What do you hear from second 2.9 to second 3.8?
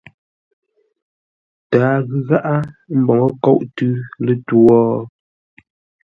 mboŋə́ nkôʼ